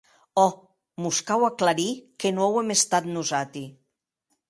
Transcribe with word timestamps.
Òc, 0.43 0.55
mos 1.03 1.19
cau 1.27 1.45
aclarir 1.49 1.87
que 2.25 2.35
non 2.41 2.49
auem 2.49 2.75
estat 2.79 3.15
nosati. 3.15 3.67